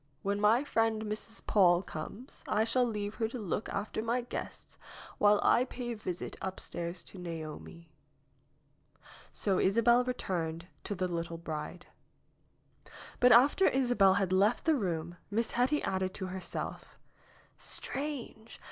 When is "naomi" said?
7.19-7.91